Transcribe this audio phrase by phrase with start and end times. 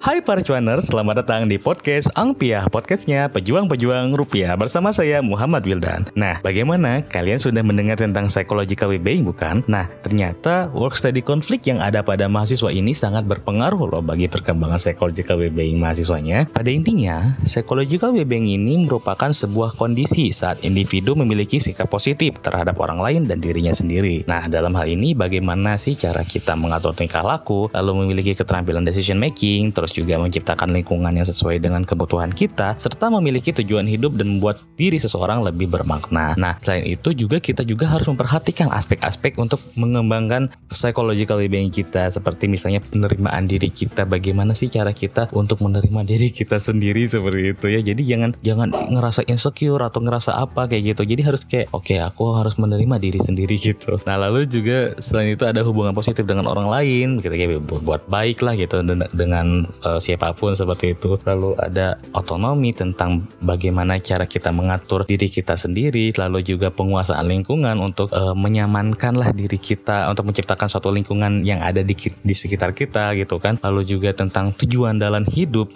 [0.00, 6.08] Hai para cuaners, selamat datang di podcast Angpiah, podcastnya pejuang-pejuang rupiah bersama saya Muhammad Wildan.
[6.16, 9.60] Nah, bagaimana kalian sudah mendengar tentang psychological well-being bukan?
[9.68, 14.80] Nah, ternyata work study konflik yang ada pada mahasiswa ini sangat berpengaruh loh bagi perkembangan
[14.80, 16.48] psychological well-being mahasiswanya.
[16.48, 23.04] Pada intinya, psychological well-being ini merupakan sebuah kondisi saat individu memiliki sikap positif terhadap orang
[23.04, 24.24] lain dan dirinya sendiri.
[24.24, 29.20] Nah, dalam hal ini bagaimana sih cara kita mengatur tingkah laku, lalu memiliki keterampilan decision
[29.20, 34.14] making, terus terus juga menciptakan lingkungan yang sesuai dengan kebutuhan kita, serta memiliki tujuan hidup
[34.14, 36.38] dan membuat diri seseorang lebih bermakna.
[36.38, 42.46] Nah, selain itu juga kita juga harus memperhatikan aspek-aspek untuk mengembangkan psychological well-being kita, seperti
[42.46, 47.66] misalnya penerimaan diri kita, bagaimana sih cara kita untuk menerima diri kita sendiri seperti itu
[47.66, 47.80] ya.
[47.82, 51.02] Jadi jangan jangan ngerasa insecure atau ngerasa apa kayak gitu.
[51.02, 53.98] Jadi harus kayak oke okay, aku harus menerima diri sendiri gitu.
[54.06, 58.38] Nah lalu juga selain itu ada hubungan positif dengan orang lain, gitu kayak buat baik
[58.46, 61.16] lah gitu dengan uh, siapa pun seperti itu.
[61.24, 67.80] Lalu ada otonomi tentang bagaimana cara kita mengatur diri kita sendiri, lalu juga penguasaan lingkungan
[67.80, 73.16] untuk uh, menyamankanlah diri kita untuk menciptakan suatu lingkungan yang ada di di sekitar kita
[73.16, 73.56] gitu kan.
[73.60, 75.72] Lalu juga tentang tujuan dalam hidup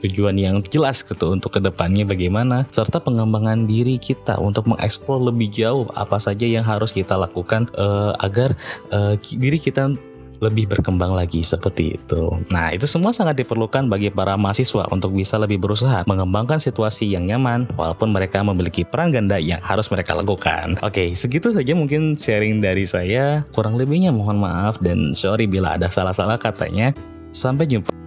[0.00, 5.50] tujuan yang jelas gitu untuk ke depannya bagaimana serta pengembangan diri kita untuk mengeksplor lebih
[5.50, 8.54] jauh apa saja yang harus kita lakukan uh, agar
[8.94, 9.90] uh, diri kita
[10.38, 12.30] lebih berkembang lagi seperti itu.
[12.50, 17.26] Nah, itu semua sangat diperlukan bagi para mahasiswa untuk bisa lebih berusaha mengembangkan situasi yang
[17.26, 20.78] nyaman walaupun mereka memiliki peran ganda yang harus mereka lakukan.
[20.86, 23.42] Oke, segitu saja mungkin sharing dari saya.
[23.50, 26.94] Kurang lebihnya mohon maaf dan sorry bila ada salah-salah katanya.
[27.34, 27.97] Sampai jumpa.